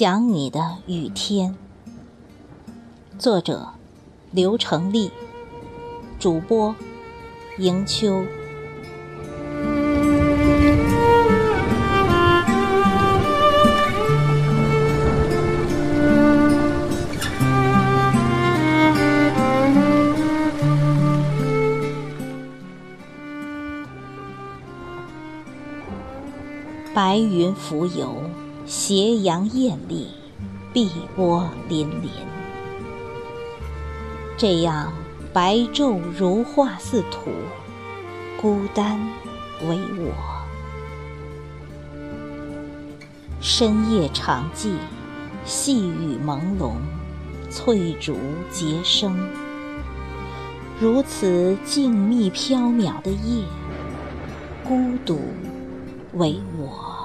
[0.00, 1.54] 想你的雨天，
[3.18, 3.74] 作者
[4.30, 5.10] 刘成立，
[6.18, 6.74] 主播
[7.58, 8.24] 迎秋。
[26.94, 28.22] 白云浮游。
[28.72, 30.06] 斜阳艳丽，
[30.72, 32.08] 碧波粼粼。
[34.36, 34.92] 这样
[35.32, 37.32] 白昼如画似土，
[38.40, 38.96] 孤单
[39.68, 40.12] 唯我。
[43.40, 44.76] 深夜长寂，
[45.44, 46.74] 细雨朦胧，
[47.50, 48.16] 翠竹
[48.52, 49.18] 结声。
[50.78, 53.44] 如此静谧缥缈的夜，
[54.62, 55.18] 孤独
[56.12, 56.99] 唯我。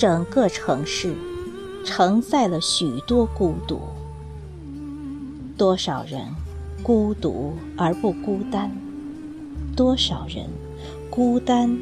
[0.00, 1.14] 整个城市
[1.84, 3.82] 承载了许多孤独，
[5.58, 6.22] 多少人
[6.82, 8.74] 孤独而不孤单，
[9.76, 10.46] 多少人
[11.10, 11.78] 孤单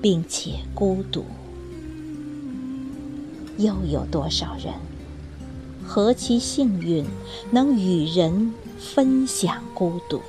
[0.00, 1.24] 并且孤独，
[3.58, 4.72] 又有多少人
[5.84, 7.04] 何其幸运，
[7.50, 10.20] 能与人分享孤独？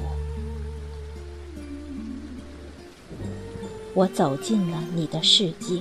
[3.93, 5.79] 我走进了你的世界。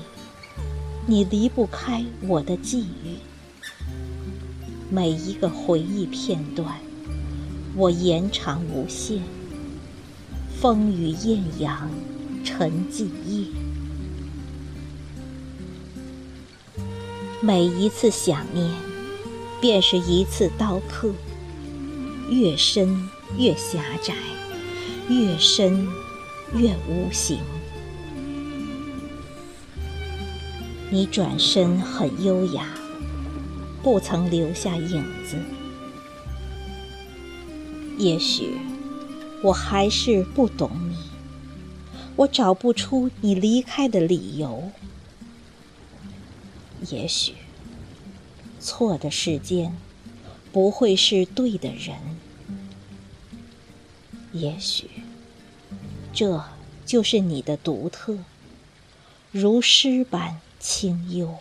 [1.09, 3.15] 你离不开我的际遇，
[4.91, 6.81] 每一个回忆片段，
[7.77, 9.23] 我延长无限。
[10.61, 11.89] 风雨艳阳，
[12.43, 13.47] 沉寂夜，
[17.41, 18.69] 每一次想念，
[19.61, 21.13] 便是一次刀刻，
[22.29, 24.13] 越深越狭窄，
[25.09, 25.87] 越深
[26.53, 27.39] 越无形。
[30.89, 32.69] 你转身很优雅，
[33.83, 35.37] 不曾留下影子。
[37.99, 38.53] 也许
[39.43, 40.97] 我还是不懂你，
[42.15, 44.71] 我找不出你离开的理由。
[46.89, 47.35] 也许
[48.61, 49.77] 错的时间
[50.53, 51.97] 不会是对的人。
[54.33, 54.89] 也许
[56.13, 56.45] 这
[56.85, 58.17] 就是你的独特，
[59.33, 60.41] 如诗般。
[60.69, 61.37] 清幽，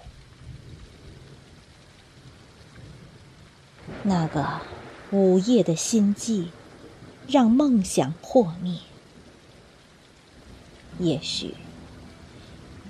[4.04, 4.62] 那个
[5.10, 6.50] 午夜的心悸，
[7.28, 8.78] 让梦想破灭。
[11.00, 11.56] 也许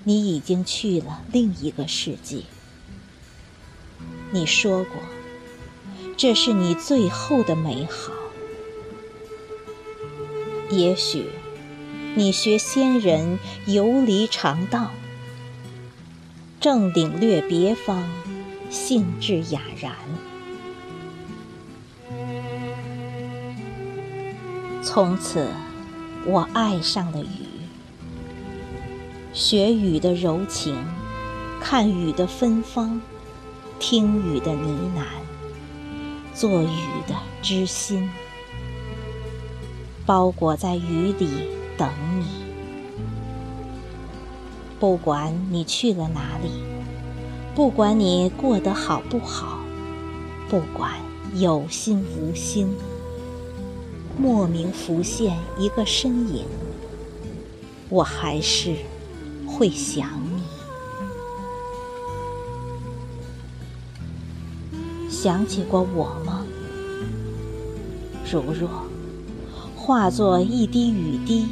[0.04, 2.42] 你已经去了另一个世界。
[4.32, 5.02] 你说过，
[6.18, 8.12] 这是你最后的美好。
[10.70, 11.30] 也许
[12.16, 14.92] 你学仙人游离长道。
[16.66, 18.04] 正领略别方，
[18.72, 19.94] 兴致雅然。
[24.82, 25.48] 从此，
[26.26, 27.46] 我爱上了雨，
[29.32, 30.84] 学雨的柔情，
[31.62, 33.00] 看雨的芬芳，
[33.78, 35.04] 听雨的呢喃，
[36.34, 38.10] 做雨的知心，
[40.04, 41.28] 包裹在雨里
[41.78, 41.88] 等
[42.20, 42.45] 你。
[44.86, 46.52] 不管你去了哪里，
[47.56, 49.58] 不管你过得好不好，
[50.48, 50.92] 不管
[51.34, 52.72] 有心无心，
[54.16, 56.46] 莫名浮现一个身影，
[57.90, 58.76] 我还是
[59.48, 60.08] 会想
[60.38, 60.44] 你。
[65.10, 66.46] 想起过我吗？
[68.32, 68.70] 如若
[69.76, 71.48] 化作一滴雨滴，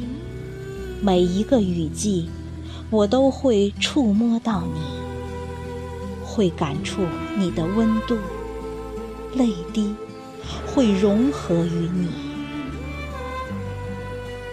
[1.02, 2.28] 每一个雨季。
[2.94, 4.80] 我都会触摸到你，
[6.24, 7.02] 会感触
[7.36, 8.16] 你的温度，
[9.34, 9.92] 泪滴
[10.64, 12.08] 会融合于你，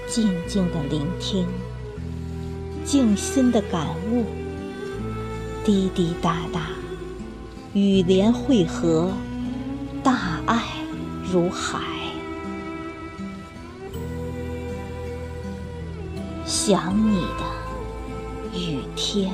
[0.08, 1.46] 静静的聆听，
[2.84, 4.26] 静心的感悟，
[5.64, 6.62] 滴滴答答，
[7.74, 9.12] 雨莲汇合，
[10.04, 10.64] 大爱
[11.32, 11.80] 如海，
[16.44, 17.61] 想你的。
[18.54, 19.32] 雨天。